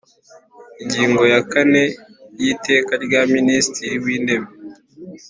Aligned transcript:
Ingingo 0.83 1.23
ya 1.33 1.41
kane 1.51 1.83
y 2.41 2.45
Iteka 2.53 2.93
rya 3.05 3.21
Minisitiri 3.33 3.95
w 4.03 4.05
Intebe 4.15 4.47